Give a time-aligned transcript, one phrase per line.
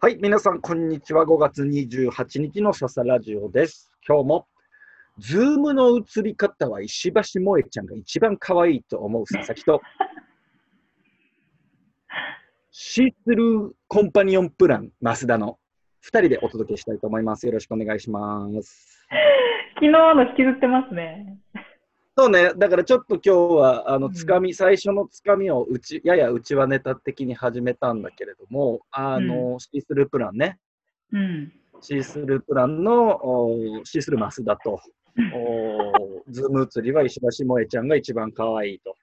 [0.00, 1.24] はい、皆さん、こんにちは。
[1.24, 3.90] 5月28日の笹ラジオです。
[4.06, 4.46] 今日も、
[5.18, 9.82] ズームの映り方は石橋萌ちゃんが一番可愛いと思う佐々木と、
[12.70, 15.58] シースルーコンパニオンプラン増田の
[16.04, 17.46] 2人でお届けしたいと思います。
[17.46, 19.04] よろしくお願いします。
[19.74, 21.40] 昨日の引きずってますね。
[22.20, 24.12] そうね、だからちょっと今日は、あの、うん。
[24.12, 30.58] つかみ、最初のつかみをうち、ややうちはネタ的に始めたんだけれども、あの、シースループランね、
[31.12, 31.52] うん。
[31.80, 33.20] シースループランの
[33.84, 34.80] シースルーマスだと、
[35.32, 38.96] おーズーム映りは石橋萌ちゃんが一番可愛いと。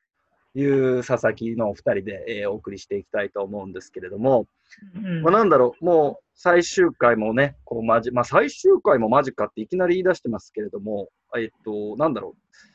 [0.58, 4.48] いう佐々木のお二人で、えーお送りしていきたいと思うんですけれども、
[4.96, 5.22] うん。
[5.22, 12.75] まあ、なんだろう、もう最終回もね、こうマジまあ、最終回もマジかっていきなり言い出してますけれども、えっと、なんだろう、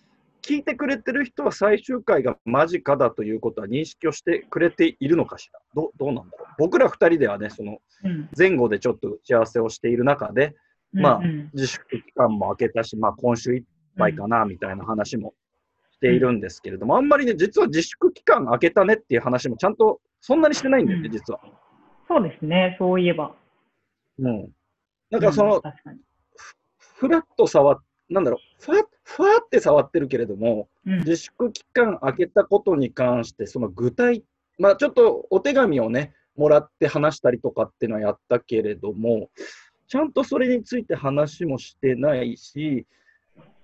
[0.50, 5.60] 聞いてくれてる人は最終回が間近だということは認識をしてくれているのかしら？
[5.76, 6.54] どうどうなんだろう？
[6.58, 10.56] 僕ら二人ではね、そのうん前後でちょっと打ち合わせをしている中で、
[10.92, 13.62] まあうん自粛期間も明けたし、まあ、今週いっ
[13.96, 15.34] ぱいかなみたいな話も
[15.92, 21.40] しているんですけれども、あんまりね、実は自粛期間明けたねっていう話もちゃんとそんなにしてないんだよね、うん実は。
[22.08, 23.36] そうですね、そういえば。
[24.18, 24.48] うん。
[25.10, 26.00] なんかその、うん。
[26.96, 27.78] ふらっと触っ、
[28.10, 30.98] なんだろう、ふわふわって触ってるけれども、うん。
[30.98, 34.24] 自粛期間明けたことに関して、その具体、
[34.58, 39.30] まあちょっとお手紙をね、もらって話したりとかっていうのはやったけれども、
[39.86, 42.86] ちゃんとそれについて話もしてないし、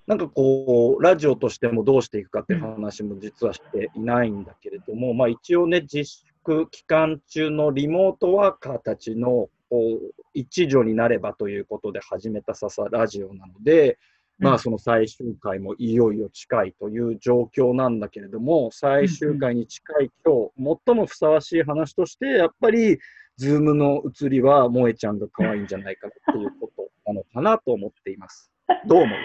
[0.07, 13.99] なんかこう、ラジオとしてもどうしていくかっていう話も実はしていないんだけれども、まあ一応ね、自粛期間中のリモートワーカーたちのこう一助になればということで始めた笹ラジオなので、
[14.39, 22.99] まあその最終回もいよいよ近いという状況なんだけれども、最終回に近い今日、最もふさわしい話として、やっぱり、
[23.37, 28.51] ズームの映りは萌えちゃんが可愛いんじゃないかっていうことなのかなと思っています。
[28.87, 29.19] どう思う？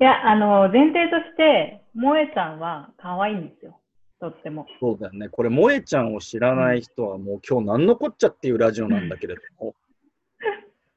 [0.00, 3.78] いや、あの、前提として、萌えちゃんは可愛いんですよ。
[4.20, 4.66] とっても。
[4.80, 5.28] そうだよね。
[5.28, 9.74] これ、萌えちゃんを知らない人はもう今日何のこっちゃっていうラジオなんだけれども、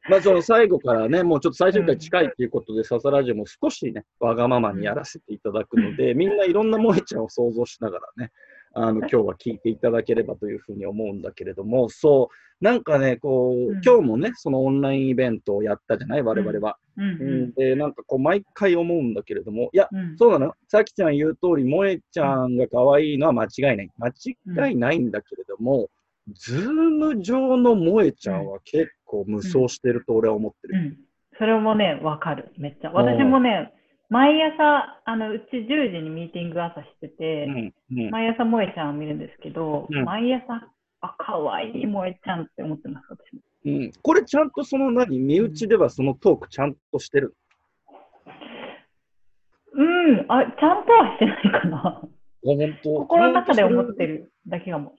[0.09, 8.31] まあその最後からね、もうちょっと最終回近いということで、笹ラジオも少しね、わがままにやらせていただくので、みんないろんな萌えちゃんを想像しながらね、
[8.73, 13.81] あの今日は聞いていただければというふうに思うんだけれども、そう、なんかね、こう、うん。
[13.83, 16.77] 今日もね、そのオンラインイベントをやったじゃない、我々は。
[16.97, 17.53] うん。
[17.53, 20.17] で、なんかこう、毎回思うんだけれども、いや、うん。
[20.17, 20.53] そうなの。
[20.67, 23.89] さきちゃん言う通り、萌えちゃんが可愛いのは間違いない。
[23.97, 25.89] 間違いないんだけれども、
[26.33, 30.77] ズーム上の萌えちゃんは結構無双してると俺は思ってる。
[30.77, 30.97] うん。
[31.37, 32.51] それもね、わかる。
[32.57, 32.91] めっちゃ。
[32.91, 33.73] 私もね、
[34.09, 40.69] 毎朝、あの、うち10時にミーティング朝してて、うんうん毎朝萌えちゃんを見るんですけど、うん毎朝、
[41.01, 43.41] あ、可愛い萌えちゃんって思ってます、私も。
[43.65, 47.35] うんこれちゃんとその何、身内ではそのトークちゃんとしてる。
[49.73, 51.77] うん、あ、ちゃんとはしてないかな。
[51.77, 52.07] あ
[52.43, 52.93] 本当？
[52.93, 54.95] 心の中で思ってるだけかも。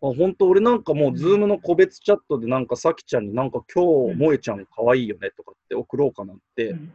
[0.00, 6.70] あ本当俺なんかもう、ズームの個別チャットでなんかさきちゃんになんか今日、萌えちゃん可愛いよねとかって送ろうかなって。
[6.70, 6.92] うん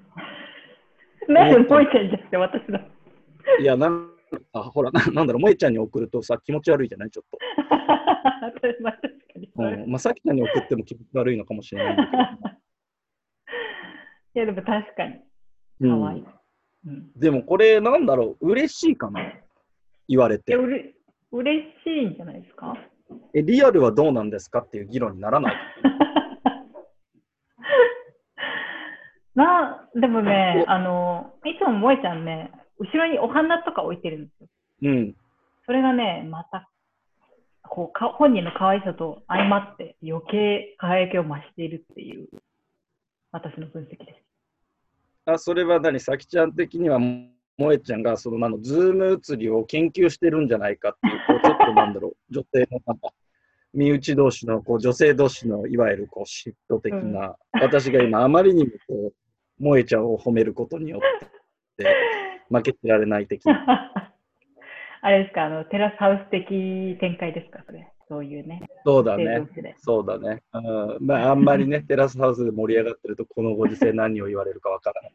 [1.26, 2.86] なんで萌えちゃんじゃなくて私だ。
[3.60, 4.10] いや、なん
[4.52, 7.12] あほらな、なんだろう、萌えちゃんに送るとさ、気持ち悪いじゃない？
[7.12, 7.38] ちょっと。
[8.82, 12.24] まあ確かにうんまあ、さきちゃんに送っても気持ち悪いのかもしれないんだけど。
[14.36, 15.16] いや、でも確かに。
[15.82, 16.26] うん可愛い。
[16.88, 17.12] うん。
[17.16, 19.22] でもこれなんだろう、嬉しいかな？
[20.10, 20.56] 言われいや、て。
[20.56, 20.94] うれ
[21.32, 22.76] 嬉しいんじゃないですか？
[23.34, 25.56] え、リアルはどうなんですかっていう議論にならない。
[29.36, 34.48] な、でもね、あの、いつも萌えちゃんね、後ろにお花とか置いてるんですよ。
[34.84, 35.16] うん。
[35.66, 36.70] それがね、また、
[37.64, 42.28] こうか、本人の可愛さと相まって余計輝きを増しているっていう、
[43.32, 44.24] 私の分析です。
[45.26, 46.00] あ、それは何？
[46.00, 47.00] さきちゃん的には、
[47.58, 53.10] 萌えちゃんが、その、あの、ズーム映りを研究してるんじゃないかっていう、こう、ちょっとなんだろう、 女性のなんか、
[53.74, 59.14] 身内同士の、こう、女性同士の、いわゆる、こう、嫉妬的な、私が今、あまりにも、こう、
[59.60, 61.02] 萌えちゃんを褒めることによっ
[61.78, 61.86] て、
[62.50, 63.92] 負けてられない的な。
[65.02, 67.93] あれですか、あの、テラスハウス的展開ですか、それ。
[68.08, 68.62] そういうね。
[68.86, 69.48] そうだね
[69.78, 70.42] そうだね。
[70.54, 70.60] う
[71.02, 75.14] ん、まあ、あんまりね、 テラスハウスで盛り上がってると、このご時世何を言われるかわからない。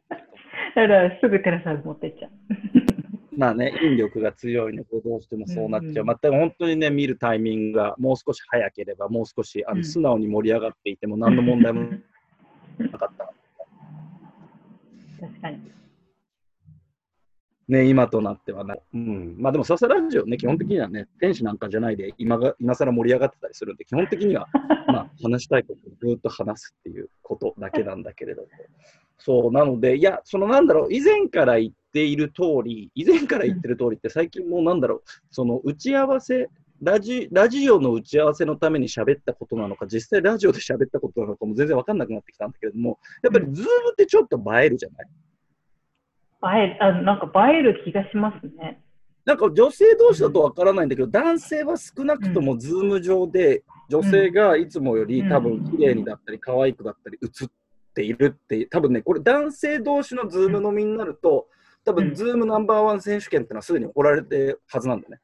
[0.75, 2.31] だからすぐテラスハウス持ってっちゃう。
[3.37, 5.91] まあね、引力が強いので、どうしてもそうなっちゃう。
[5.91, 11.89] うんうんまた本当にね、見るタイミングがもう少し早ければ、もう少しあうんの素直に盛り上がっていても何の問題も
[12.79, 13.33] なかった。
[15.21, 15.78] 確かに。
[17.69, 18.81] ね、今となってはね。
[18.95, 19.37] うん。
[19.39, 24.47] まあでも、ササラジオね、基本的にはね、天使なんかじゃないで、今が今更盛り上がってたりするんで、基本的には、
[24.89, 28.49] まあ、話したいことをずっと話すっていうことだけなんだけれども。
[29.19, 36.49] そう、なので、いや、そのなんだろう、以前から言っている通り、以前から言ってる通りって最近もうなんだろう、その打ち合わせ、
[36.81, 45.09] ラジラジオの打ち合わせのために喋ったことなのか、実際ラジオで喋ったことなのかも全然わかんなくなってきたんだけれども、やっぱりズームってちょっと映えるじゃない？
[46.45, 48.83] 映え、あなんか映える気がしますね。
[49.25, 57.49] なんか女性同士だとわからないんだけど、男性は少なくともズーム上で、女性がいつもより多分綺麗にだったり、可愛くだったり、映っ
[57.95, 61.49] ているって、多分ね、これ男性同士のズーム飲みになると、
[61.85, 65.21] 多分ズームナンバーワン選手権ってのはすでに行われてるはずなんだね。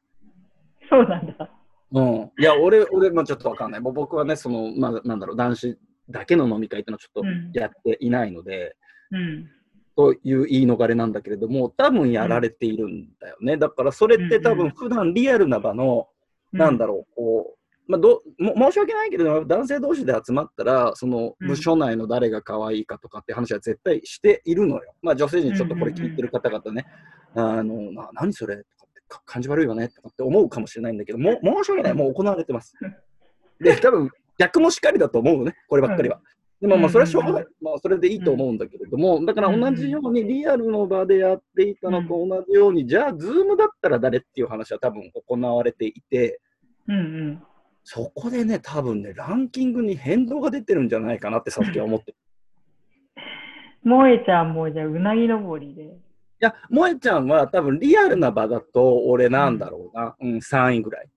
[0.89, 1.49] そうなんだ。
[1.91, 2.31] うん。
[2.39, 3.81] いや、俺、俺もちょっとわかんない。
[3.81, 5.79] もう僕はね、その、まあ、なんだろう、男子
[6.09, 8.75] だけの飲み会ってのはちょっうんとやっていないので、
[9.11, 9.49] うん。
[9.95, 13.57] という言い逃れなんだけれども、多分やられているんだよね。
[13.57, 14.67] だからそれって多うんうん。
[14.67, 16.07] 分普段リアルな場の、
[16.51, 17.55] なんだろう、こう、
[17.87, 21.47] まあ、ども申し訳ないけれども、男性同士で集まったら、そのうん。
[21.47, 24.93] 部署内の誰が可愛いかとかって話は絶対しているのよ。
[25.01, 26.85] まあ、女性陣ちょっとこれ聞いてる方々ね、
[27.33, 32.73] あのな何それとかってか感じ悪いよねとかって思うかもしれないんだけど、も申し訳ない、もう行われてます。
[33.61, 36.19] で、多分逆もしっかりだと思うのね、こればっかりは。
[36.61, 46.39] でもまあそれはしょうがない、まあ、それでいいと思うんだけれども、だから同じようにリアルの場でやっていたのと同じように、じゃあ、ズームだったら誰っていう話は多分行われていて、
[46.87, 47.43] うんうん。
[47.83, 52.17] そこでね、多分ね、ランキングに変動が出てるんじゃないかなって、さっきは思ってる。
[53.83, 55.83] 萌えちゃんもじゃあうなぎ登りで。
[55.83, 55.89] い
[56.39, 61.09] や、萌えちゃんは多分リアルな場だと、俺なんだろうな、うん、3位ぐらい。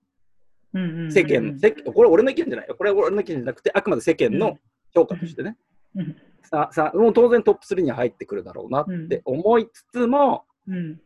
[0.73, 2.75] うんうんうんうん世間の、世間これ俺の意見じゃないよ。
[2.75, 4.57] これは俺の意見じゃなくて、あくまで世間の
[4.93, 5.57] 評価としてね。
[5.95, 10.99] うんささもう当然トップ3に入ってくるだろうなって思いつつも、うん。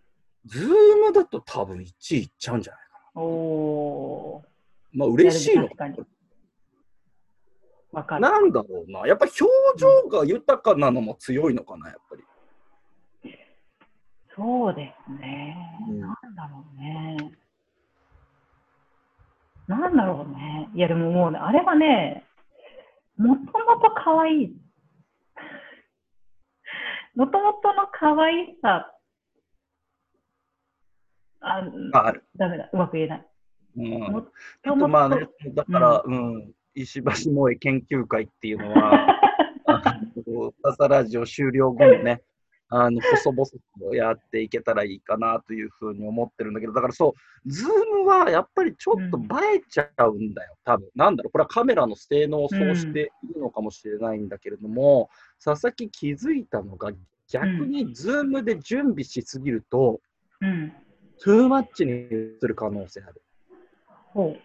[0.45, 0.68] ズー
[1.06, 2.89] ムだと多分1位いっちゃうんじゃないか。
[3.15, 3.21] な。
[4.94, 5.77] まあ嬉しいの確
[7.94, 8.21] かかる。
[8.21, 9.07] なんだろうな。
[9.07, 9.45] やっぱ表
[9.77, 12.24] 情が豊かなのも強いのかな、やっぱり。
[14.35, 15.56] そうですね。
[15.89, 17.18] うんなんだろうね。
[19.68, 20.69] なんだろうね。
[20.74, 22.25] いや、でももうね、あれはね、
[23.18, 23.45] もとも
[23.81, 24.56] と可愛い。
[27.15, 28.92] もともとの可愛さ、
[31.42, 31.62] あ、
[31.94, 32.24] ある。
[32.36, 33.27] ダメだ、うまく言えない。
[33.75, 34.21] うんも
[34.63, 39.10] ちょっとまあね、だから、うん、石橋萌え研究会っていうのは、
[39.66, 42.21] あの朝ラジオ終了後もね、
[42.75, 43.46] あの細々
[43.80, 47.14] とやっていけたらいいかなというふうに思ってるんだけど、だからそ
[47.46, 55.12] う、ズームはやっぱりちょっと映えちゃうんだよ、多分なんだろう、これはカメラの性能をそうしているのかもしれないんだけれども、
[55.44, 56.92] さっき気づいたのが、
[57.30, 60.02] 逆にズームで準備しすぎると、
[60.42, 60.74] うん。
[61.24, 62.08] too much に
[62.40, 63.22] する可能性ある。
[64.14, 64.36] ほ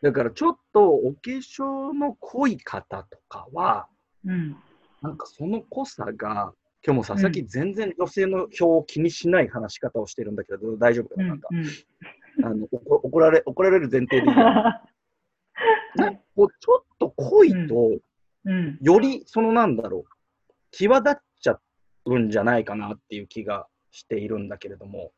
[0.00, 3.88] だからちょっとお化粧の濃い方とかは、
[4.24, 4.32] う。
[4.32, 4.56] うん。
[5.02, 6.54] なんかその濃さが、
[6.86, 14.30] 今日も佐々木全然女性の票を気にしない話し方をしてるんだけど、大丈夫かな,、うんなんかうんあの怒怒られ怒られる前提でいい
[16.36, 17.98] うちょっと濃いと、
[18.44, 18.78] うん。
[18.80, 20.10] よりそのなんだろう、
[20.70, 21.58] 際立っちゃ
[22.04, 25.12] うんじゃないかなっていう気がしているんだけれども、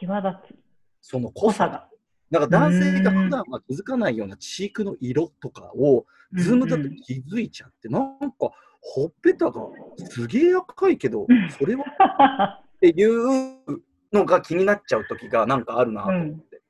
[0.00, 0.58] 際立つ。
[1.02, 1.88] その濃さが。
[2.30, 2.48] 濃さが。
[2.48, 8.50] だから男性が普段は気づかないようなチークの色とかを、ズームだと気づいちゃって、なんか、
[8.82, 9.62] ほっぺたが
[10.10, 11.84] すげえ赤いけどうん、それは？
[12.76, 13.68] っていう
[14.12, 16.60] のが気になっちゃう時がなんかあるなと思って。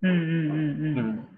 [0.00, 0.98] うんうんうんうん。
[0.98, 1.28] うん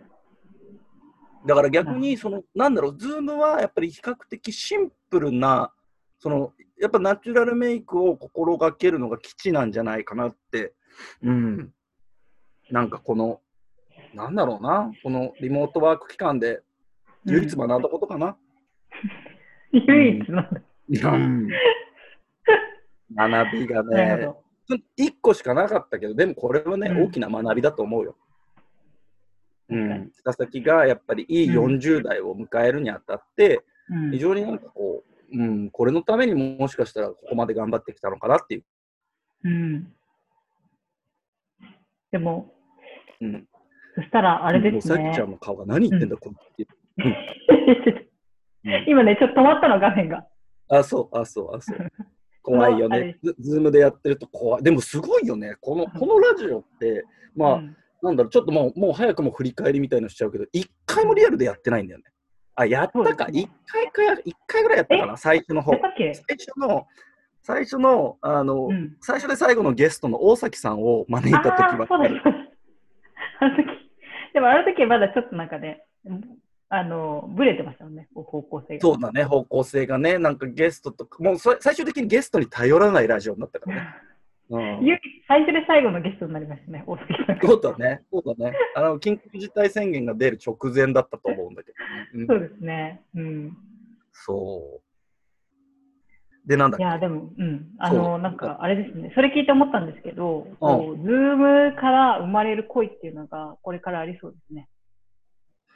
[1.46, 5.72] だから逆に、その、なんだろう、ズームはやっぱり比較的シンプルな、
[6.18, 10.72] その、やっぱナチュラルメイクを心がけるのが吉なんじゃないかなって、
[11.22, 11.72] うん。
[12.70, 13.42] なんかこの、
[14.14, 16.62] なんだろうな、このリモートワーク期間で
[17.26, 18.38] 唯一学んだことかな。
[19.74, 21.56] 唯一なんだ。
[23.16, 24.26] 学びがね、
[24.68, 24.82] ほど。
[24.98, 28.16] 1個しかなかったけど、でもこれはね、うん大きな学びだと思うよ。
[29.70, 38.64] うん、佐々木がやっぱりいい40代を迎えるにあたって、うん非常になんかこう、うん、これのためにももしかしたらここまで頑張ってきたのかなっていう。
[39.44, 39.92] うん。
[42.10, 42.54] でも、
[43.20, 43.46] うん、
[43.94, 45.26] そしたらあれですねもうさきちゃ。
[45.26, 46.66] んの顔が何言ってんだ、これって。
[46.96, 48.13] う ん
[48.86, 50.26] 今ね、ちょっと止まったの、画面が。
[50.68, 51.78] あ、そう、あ、そう、あ、そう。
[52.42, 53.16] 怖いよね。
[53.22, 54.62] ズズームでやってると怖い。
[54.62, 55.56] でもすごいよね。
[55.60, 57.04] この、このラジオって、
[57.34, 62.04] まあ、うんなんだろう、ちょっともう、もう早くも振り返りみたいのしちゃうけど、一回もリアルでやってないんだよね。
[62.54, 62.98] あ、やったか？
[63.02, 66.86] そうですね一回かや、一回ぐらいやったかな、最初の方最初の、
[67.42, 68.96] 最初の、あの、うん。
[69.00, 72.22] 最初で最後のゲストの大崎さんを招いた時ああ、そうです。。
[73.40, 73.64] あの時、
[74.34, 75.86] でもあの時まだちょっとなんかね、
[76.68, 78.80] あの、ぶれてましたもんね、方向性が。
[78.80, 83.88] そうだね、方向性がね、なんかゲストとか、もうそ最終的にゲストに頼らないラジオになったからね。
[84.50, 84.80] うん、
[85.26, 87.46] 最初で最後のゲストになりましたね、大崎さんが。
[87.48, 88.56] そうだね、そうだね。
[88.74, 91.72] あの、緊急事態宣言が出る直前だったと思うんだけ
[92.12, 92.26] ど、ね。
[92.28, 93.02] そうですね。
[93.14, 93.56] うん。
[94.12, 96.48] そう。
[96.48, 96.82] で、なんだっけ？
[96.84, 97.70] いや、でも、うん。
[97.78, 99.12] あの、なんか、あれですね。
[99.14, 104.68] それ聞いて思ったんですけど、ズームから生まれる恋っていうのが、これからありそうですね。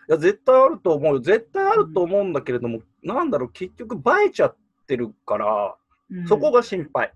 [0.08, 1.20] いや、絶対あると思うよ。
[1.20, 5.76] 絶対あると思うんだけれども、なんだろう、結局、映えちゃってるから、
[6.10, 7.12] うんそこが心配。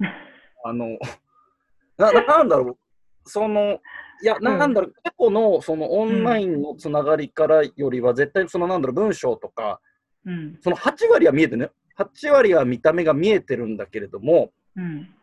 [0.64, 0.98] あの、
[1.96, 2.76] ななんだろ
[3.24, 3.80] う、その、
[4.20, 9.80] いや、なうんだろう、過去のそのオンラインのつながりからよりは、絶対そのなんだろう、文章とか、
[10.24, 10.58] うん。
[10.60, 11.70] その8割は見えてるね。
[11.96, 15.14] 8割は見た目が見えてるんだけれども、うん。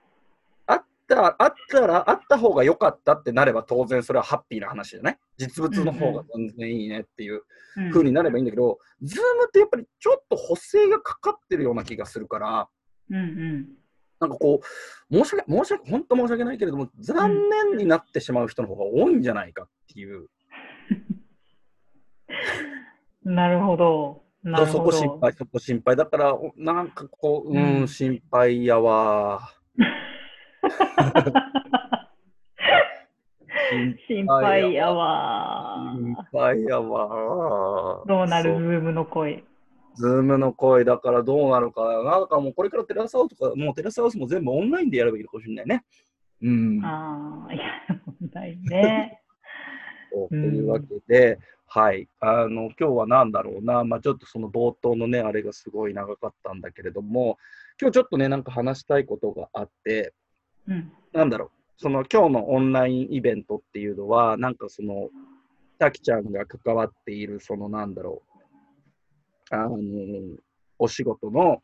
[1.09, 7.41] た、あったら、あった方が良かったってなれば、当然それはハッピーな話じゃない実物の方が全然いいねっていう
[7.77, 12.67] うん風になればいいんだけど、ズームってやっぱりちょっと補正がかかってるような気がするから、
[13.09, 13.67] うんうん。
[14.19, 14.61] なんかこ
[15.09, 20.27] う、申し訳、申し訳、本当申し訳ないけれども、残念になってしまう人の方が多いんじゃないかっていう、
[23.23, 24.23] なるほど。
[24.43, 24.91] なるそほど。
[24.91, 25.95] こ心配、そこ心配。
[25.95, 29.51] だから、おなんかこう、ううんん、心配やわ。
[34.07, 38.03] 心配やわ心配やわ。
[38.07, 39.43] どうなるズームの声。
[39.95, 42.03] ズームの声だからどうなるかな。
[42.03, 45.83] なんかもうこれからテラスハウスとか、もうテラスハウスも全部オンラインでやればいいかもしれないね。
[46.41, 46.83] うん。
[46.83, 47.63] ああ、いや、
[48.05, 49.21] 問題ね。
[50.11, 57.37] とうんいうわけで、はい、あの今日は何だろうな、まあ、ちょっとその冒頭のね、あれがすごい長かったんだけれども、
[57.79, 60.13] 今日ちょっとね、なんか話したいことがあって、
[60.69, 60.91] うん。
[61.11, 65.09] なんだろう、その今日のオンラインイベントっていうのは、なんかその、
[65.77, 68.21] たきちゃんが関わっている、そのなんだろ
[69.51, 69.77] う、あの
[70.77, 71.61] お仕事の、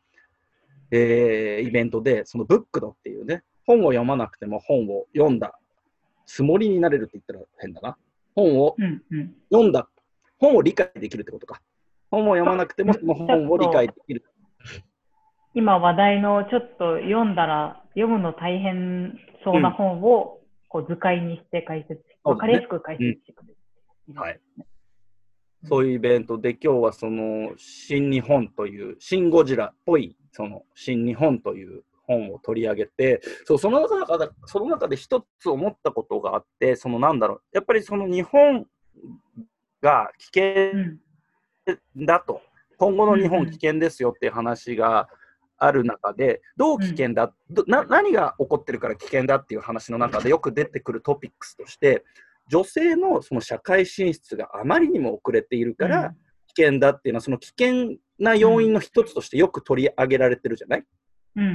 [0.90, 5.58] えーイベントで、そのブックドっていうね、本を読まなくても本を読んだ
[6.26, 7.96] つもりになれるって言ったら変だな。
[8.34, 9.02] 本をうん。
[9.10, 9.34] うん。
[9.50, 9.88] 読んだ、
[10.38, 11.62] 本を理解できるってことか。
[12.10, 14.24] 本を読まなくてもその本を理解できる。
[15.54, 23.54] 今話題のちょっと読んだら読むの大変そうな本をこう図解にして解説、そうだねわかりやすく解説してくれ
[24.08, 24.20] る。
[24.20, 24.40] はい。
[25.64, 38.66] そういうイベントで、今日はその、新日本という、シン・ゴジラっぽい、その、新日本という本を取り上げて、そうその中で、その中で一つ思ったことがあって、その、なんだろう、やっぱりその日本
[39.80, 41.00] が危うん。
[41.66, 42.42] 険だと、
[42.76, 45.08] 今後の日うんうん本危険ですよっていう話が
[45.58, 52.04] ある中で、どう危険だ、どな、何が起こってるから危険だっていう話の中でよく出てくるトピックスとして、
[52.48, 56.14] 女性のその社会進出があまりにも遅れているから
[56.54, 60.84] 危険だっていうのは、その危険な要因の一つとしてよく取り上げられてるじゃない？
[61.36, 61.54] うんうんう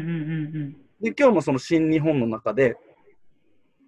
[0.60, 0.78] ん。
[1.02, 2.78] で今日もその新日本の中で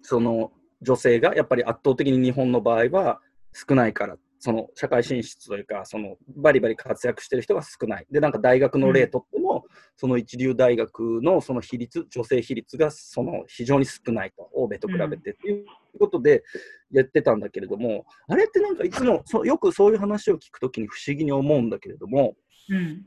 [0.02, 0.50] その
[0.82, 3.20] 女性がやっぱり圧倒的に日本の場合は
[3.52, 9.64] 少ないからその社会進出というかそのバリバリ活躍してる人が少ないでなんか大学の例とっても、
[9.96, 15.64] その一流大学のその比率女性比率がその非常に少ないと欧米と比べてっていう
[15.98, 16.44] ことで
[16.92, 22.36] やってたんだけれども、あれってなんかいつもそよくそういう話を聞くときに不思議に思うんだけれども
[22.68, 22.76] うん。
[22.76, 23.06] うん。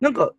[0.00, 0.34] なんか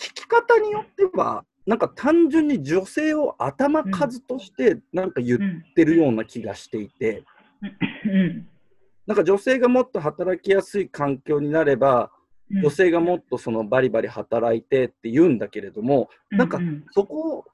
[0.00, 5.64] 聞き方によってはなんか単純に女性を頭数としてなんか言っうん。
[5.76, 7.22] てるような気がしていて、
[8.04, 8.48] うん。
[9.06, 12.10] なんか女性がもっと働きやすい環境になれば
[12.50, 12.62] うん。
[12.62, 17.44] 女性がもっとそのバリバリ働いてって言うんだけれどもなんかううそこ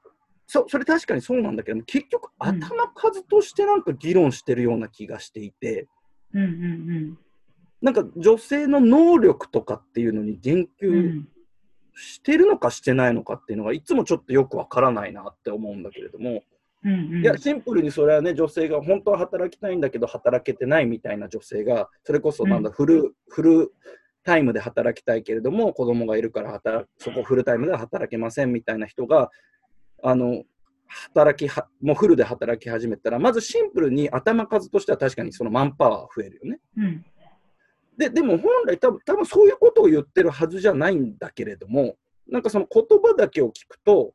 [0.47, 5.87] そそれ確かにそうなんだけど結局うん頭数としてなんか議論してるような気がしていて。
[6.33, 7.17] うんうん
[7.79, 10.89] なんか女性の能力とかっていうのに言うん。
[10.89, 11.27] う及ん。
[11.97, 16.43] してるのかしてないのかっていうのがいつもちょっとよくわからないなって思うんだけれども、
[16.83, 17.21] うんうん。
[17.21, 23.71] いやシンプルにそれはね女性が本当は働きたいんだけど働けてないみたいな女性がそれこそなんだ、うんフルフル
[24.23, 29.31] タイムで働きたいけれども子供がいるから働そこフルタイムでは働けませんみたいな人が
[30.03, 30.43] あの
[30.87, 36.59] 働きはもうフルで働き始めたらまずシンプルに頭数としては確かにそのマンパワー増えるよね。
[36.77, 37.05] うん。
[37.97, 41.95] ででも本来多分多分そういうことを言ってるはずじゃないんだけれども
[42.29, 44.13] なんかその言葉だけを聞くと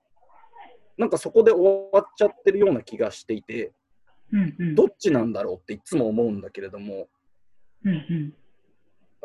[1.03, 3.73] なんかそこで終わっちゃってるような気がしていて
[4.33, 4.75] うんうん。
[4.77, 7.09] どっちなんだろうっていつも思うんだけれども
[7.85, 8.35] うんうん。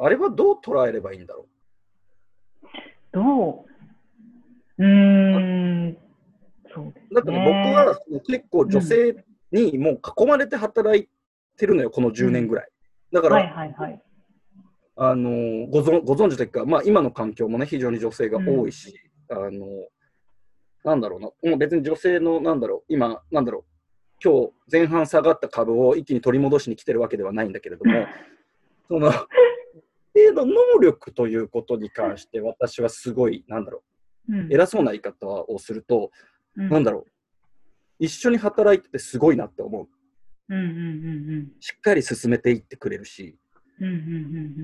[0.03, 1.46] あれはどう捉えればいいんだろ
[3.12, 3.22] ど
[4.79, 4.84] う？
[4.84, 5.98] うーん。
[6.74, 7.07] そうですね。
[7.12, 11.07] うだってね、僕は結構女性にもう囲まれて働い
[11.57, 12.69] てるのよこの10年ぐらい。
[13.13, 14.01] だから、はいはいはい。
[14.96, 19.67] あのご存ご存知というか、まあ、今の環境もね、非常に女性が多いし、あの
[20.88, 23.63] なんだろうな、もう別に女性の、なんだろう、今、なんだろう、
[24.24, 27.91] 今日前半下がった株を一気に取り戻しに来てるわけではないんだけれども、
[28.88, 29.27] その、程
[30.34, 33.84] 度能力ということに関して、私はすごい、なんだろ
[34.29, 34.32] う。
[34.34, 34.39] ん。
[34.44, 36.10] う、偉そうな言い方をすると、
[36.56, 36.70] うん。
[36.70, 37.12] なんだろう、
[38.00, 39.88] 一緒に働いててすごいなって思う。
[40.48, 40.72] うんうんう
[41.39, 41.51] ん。
[41.60, 43.38] しっかり進めていってくれるし、
[43.82, 43.88] うん。
[43.88, 44.03] うんうんう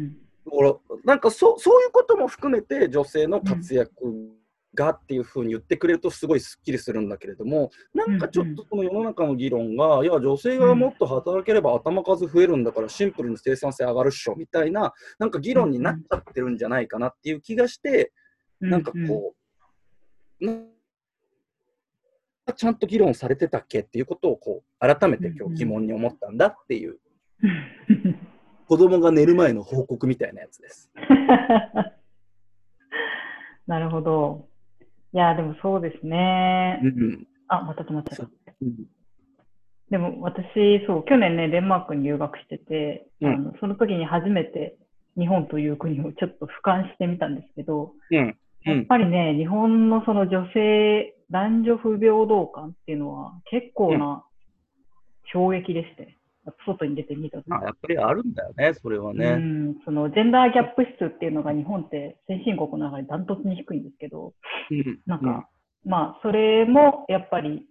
[0.05, 0.17] ん。
[0.45, 3.91] だからなんかそそういうことも含めて女性の活躍
[4.73, 18.11] がっていうふうに言ってくれるとすごいすっきりするんだけれどもなんかちょっとこの世の中の議論が、いや女性がもっと働ければ頭数増えるんだからシンプルに生産性上がるっしょみたいななんか議論になっちゃってるんじゃないかなっていう気がして、
[18.61, 18.69] うん。
[18.69, 19.35] なんかこ
[20.41, 20.53] う、な
[22.55, 26.97] ちゃんと議論されてたっけっていうことをこう改めて今日疑問に思ったんだっていう
[27.41, 27.47] う
[27.93, 28.19] ん。
[28.67, 30.91] 子供が寝る前の報告みたいなやつです。
[33.67, 34.47] なるほど。
[35.13, 36.79] いや、でもそうですね。
[36.83, 36.87] う。
[36.87, 38.53] んあ、また止まっちゃった。
[38.61, 38.65] う。
[38.65, 38.75] ん。
[39.91, 40.43] でも私、
[40.87, 43.33] そう、去年ね、デンマークに留学してて、うん。
[43.33, 44.75] あのその時に初めて
[45.17, 48.37] 日本という国をちょっと俯瞰してみたんですけど、うん。
[48.65, 54.23] やっぱりね、日本のその女性、男女不平等感っていうのは結構な
[55.31, 56.17] 衝撃でして、
[56.65, 59.35] 外に出てみたあ、やっぱりあるんだよね、それはうね。
[59.35, 64.33] ん、そのジェンダーギャップ指数っていうのが日本って先進国の中でダントツに低いんですけど、
[64.71, 65.47] うんなんか、
[65.85, 67.65] まあ、それもやっぱり、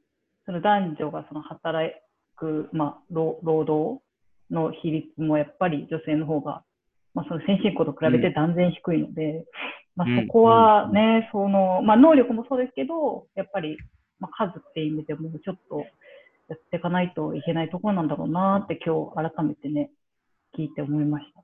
[0.47, 1.93] その男女がその働
[2.37, 4.03] く、まあ、労労働
[4.51, 6.63] の比率もやっぱり女性の方が、
[7.15, 9.45] まあ、その先進国と比べて断然低いので、
[9.97, 13.77] まうんあ、そこはね、その、まあ、能力もそうですけど、やっぱり、
[14.19, 15.85] まあ、数っていう意味でもちょっと
[16.49, 19.91] やっていかないといけないところなんだろうなって今日改めてね、
[20.57, 21.43] 聞いて思いました。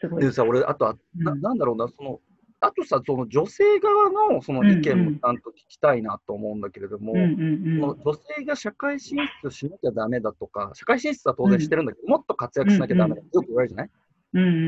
[0.00, 0.22] すごい。
[0.22, 1.40] でさ、俺、あとは、なうん。
[1.40, 2.20] なんだろうな、その、
[2.60, 13.90] あとさ、その女性側のその意見もちゃんと聞きたいなと思うんだけれども、うんうんその女性が社会進出しなきゃダメだとか、社会進出は当然してるんだけど、もっと活躍しなきゃダメだってよく言われるじゃない？
[14.34, 14.42] うん。
[14.42, 14.58] うんうんう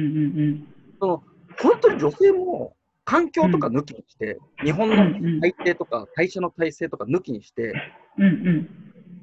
[0.52, 0.68] ん。
[1.00, 1.24] その
[1.58, 4.96] 本当に女性も環境とか抜きにして、日本の
[5.40, 7.72] 体制とか会社の体制とか抜きにして、
[8.18, 8.24] うん。
[8.24, 8.48] うん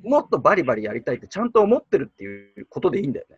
[0.04, 0.10] うん。
[0.10, 3.38] もっとバリバリやりたいってちゃんと思ってるっていうことでいいんだよね。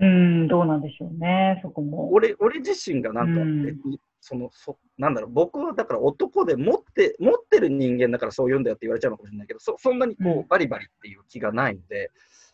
[0.00, 2.10] うん、どうなんでしょうね、そこも。
[2.12, 3.76] 俺俺自身がなんか、うん
[4.22, 12.10] そのそなんだろう僕はだから男で持って持ってる人間だからそう言うんだよって言われちゃうのかもしれないけどそそんなにこう、うんバリバリっていう気がないので、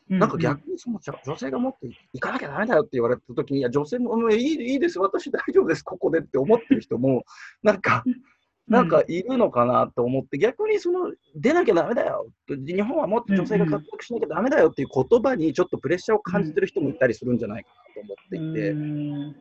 [0.09, 7.25] なんか逆にその女女性が持っていかなきゃダメだよって言われた時にいや女性もうんいいいいです私大丈夫ですここでって思ってる人も
[7.65, 8.15] なんかうん
[8.69, 12.29] なんかいるのかなと思って、逆にその出なきゃダメだよ。
[12.49, 19.11] 日本はもっと女性が活躍しなきゃダメだよっていう言葉にちょっとプレッシャーを感じてる人もいたりするんじゃないかなと思っていて、うん。
[19.11, 19.33] なん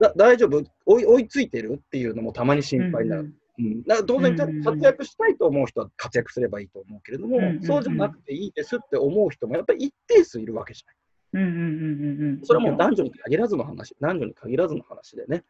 [0.00, 0.64] なか大丈夫？
[0.86, 1.74] 追いついてる？
[1.74, 3.32] っていうのもたまに心配になる。
[3.56, 4.64] うん、だから当然うん。
[4.64, 11.46] 活躍したいと思う人は活躍すればいいと思うけれども、うんそうじゃなくていいですって思う人もやっぱり一定数いるわけじゃない。
[11.46, 12.40] うんうんうんうんうん。
[12.42, 15.44] それはもう男女に限らずの話、男女に限らずの話でね、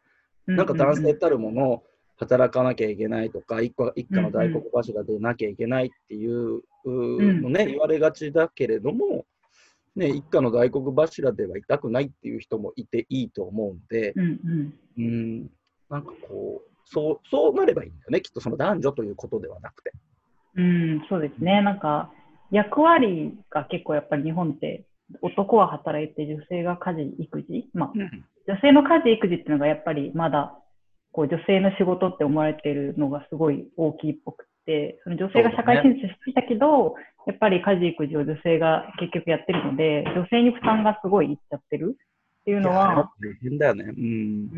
[0.45, 1.83] なんか男性たるもの、
[2.17, 9.25] 働かなきゃいけないとか、一家一家の大黒柱でなきゃいけないっていうのね、言われがちだけれども、
[9.95, 15.51] ね、一家の大黒柱ではいたくないっていう人もいていいと思うんで、うんうんうん、
[15.89, 19.91] なんかこう、そうそうなればいいんだよね、きっとその男女ということではなくて。
[20.57, 21.61] うん、そうですね。
[21.61, 22.11] なんか、
[22.51, 24.85] 役割が結構やっぱり日本って、
[25.21, 27.69] 男は働いて女性が家事、育児。
[27.73, 27.93] まあ、
[28.47, 30.57] 女性の家事、育児っていうのがやっぱりまだ、
[31.15, 43.85] こう女性の仕事って思われているのがすごい大きいっぽくて、その女性が社会進出してたけど、やっぱり家事、育児を女性が結局やってるので、女性に負担がすごいいっちゃってるっていうのは、大変だよね。
[43.85, 44.49] うん。
[44.53, 44.57] う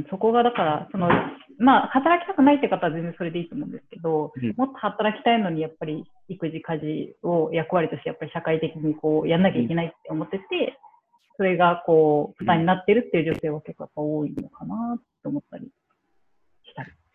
[0.00, 1.10] ん、そこがだから、その、
[1.58, 4.54] まあ、働きたくないって方は全然それでいいと思うんですけど、うん。
[4.56, 10.78] もっと働きたいのに、やっぱり育児、家事を役割として、やっぱり社会的にこう、やんなきゃいけないって思ってて、
[11.36, 15.68] それがこう、負担になってるっていう女性は結構やっぱ多いのかなって思ったり。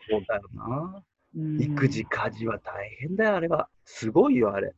[0.10, 1.04] そうだよな。
[1.36, 3.68] うん育児、家事は大変だよ、あれは。
[3.86, 4.74] すごいよ、あれ。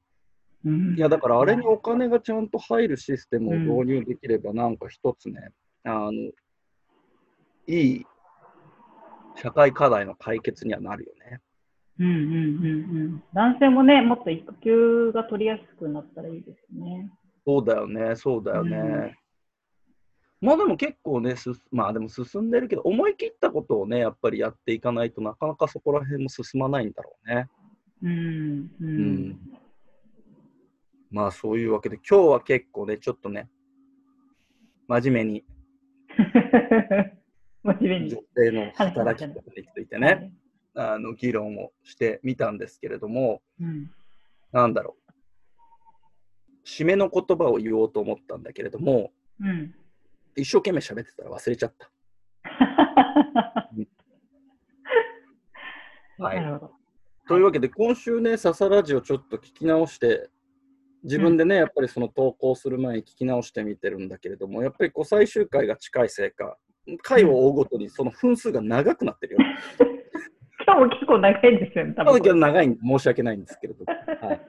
[0.63, 5.51] うんいや、だからあれにお金がちゃんと入るシステムを導入できれば、なんか一つね、
[5.83, 6.11] あの、
[7.67, 8.05] いい
[9.35, 11.41] 社会課題の解決にはなるよね。
[11.99, 13.23] うんうんうんうん。
[13.33, 17.11] 男性もね、もっと育休が取りやすくなったらいいですね。
[17.45, 18.77] そうだよね、そうだよね。
[18.77, 19.24] うん
[20.45, 27.49] まあでも結構ね、すまあでも進んでるけど、思い切ったことをね、やっぱりやっていかないとなかなかそこら辺も進まないんだろうね。
[28.03, 28.69] うん、う。
[28.79, 29.39] うんん。
[31.09, 33.49] まあそういうわけで、今日は結構ね、ちょっとね、
[34.87, 35.45] 真面目に
[37.63, 38.19] 真面目に女。
[38.35, 40.31] 性の働き方についてね、
[40.75, 43.91] あの議論をしてみたんですけれども、うん。
[44.51, 45.11] なんだろう。
[46.67, 49.73] 締めの言葉を言おうと思ったんだけれども、うん。
[50.35, 51.89] 一生懸命喋ってたら忘れちゃった。
[56.17, 56.61] はない。
[57.27, 60.29] というわけで、今週ね、ササラジオちょっと聞き直して、
[61.03, 66.57] 自分でね、やっぱりその投稿する前に聞き直してみてるんだけれども、やっぱりこう最終回が近いせいか、
[67.01, 69.39] 回を追うごとにその分数が長くなってるよ。
[70.59, 72.21] しかも結構長いんですよね、多分。
[72.21, 74.27] で長いん申し訳ないんですけれども。
[74.27, 74.44] はい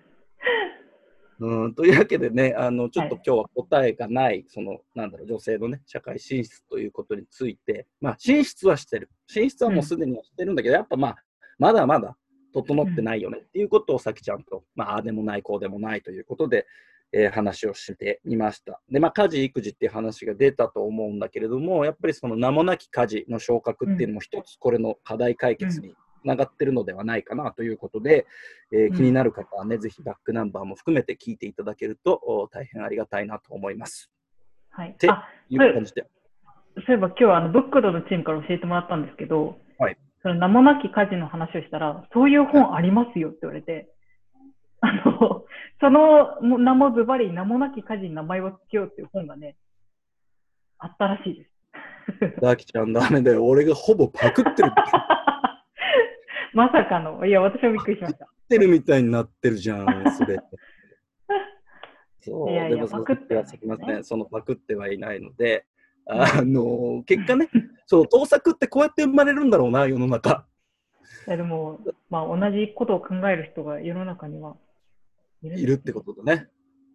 [1.38, 9.10] うんというわけでね、あのちょっと今日は答えがない、そのなんだろう、女性のね、社会進出ということについて、まあ、進出はしてる。
[9.26, 11.16] 進出はもうすでにはしてるんだけど、やっぱまあ、
[11.58, 12.16] まだまだ
[12.54, 16.66] 整ってないよねっていうことをさきちゃんと、まあ、ああでもない、こうでもないということで、
[17.12, 18.80] えー話をしてみました。
[18.90, 25.94] で、まあ、家事、育児っていう話が出たと思うんだけれども、やっぱりその名もなき家事の昇格っていうのも一つこれの課題解決に
[26.26, 28.26] つながってるのではないかなということで、
[28.72, 34.10] えーうん気になる方はね、ぜひバックナンバーも含めて聞いていただけるとお大変ありがたいなと思います。
[34.70, 35.08] はいて。
[35.08, 36.06] あ、いう感じで。
[36.74, 43.88] そういえば今日はあのブックドのチームから教えてもらったんですけど、はいその名もなき家事の話をしたら、そういう本ありますよって言われて、
[44.80, 45.44] あの、
[45.80, 49.56] そのも名もズバリ名もなき家事に名前を付けようっていう本がね、
[50.78, 51.50] あったらしいです。
[52.40, 53.46] ダーキちゃんダメだよ。
[53.46, 54.72] 俺がほぼパクってる。
[56.56, 58.24] まさかの、いや、私もびっくりしました。
[58.24, 60.40] ってるみたいになってるじゃん、 それ。
[62.20, 65.66] そう、いやいやでもそのパクってはません、そのパクってはいないので、
[66.06, 67.50] あの、結果ね、
[67.84, 70.46] そう、盗作ってこうやって生まれるんだろうな、世の中。
[71.26, 74.56] いやでも、まあ、同じことを考える人が世の中には
[75.42, 76.48] いるいるってことだね。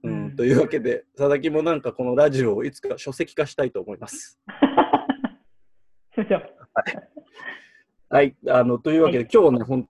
[0.04, 4.39] うんうんというわけで、佐々木もなんかこのラジオをいつか書籍化したいと思います。
[6.15, 6.41] しましょう。
[6.74, 7.10] はい、
[8.12, 9.88] あのというわけで、は今日はね、本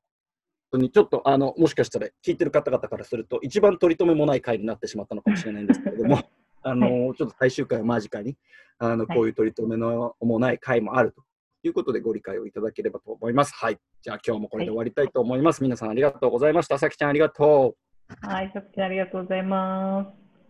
[0.72, 6.20] 当にちょっとあのもしかしたら聞いてる方々からすると、一番取り留めもない回になってしまったのかもしれないんですけれども、
[6.62, 8.38] あのちょっと最終回を間近に
[8.78, 11.24] あの、はいこういう取り留めのもない回もあると
[11.64, 13.54] いうことで、ご理解をいただければと思います。
[13.56, 15.64] はい、じゃあ今日もこれで終わりたいと思います。
[15.64, 16.78] 皆さんありがとうございました。
[16.78, 18.28] さきちゃんありがとう。
[18.28, 20.21] はい、さくちゃんありがとうございます。